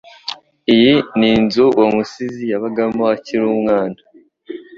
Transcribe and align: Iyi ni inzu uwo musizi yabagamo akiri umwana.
Iyi 0.73 0.93
ni 1.17 1.27
inzu 1.37 1.63
uwo 1.77 1.87
musizi 1.95 2.43
yabagamo 2.51 3.01
akiri 3.15 3.43
umwana. 3.53 3.99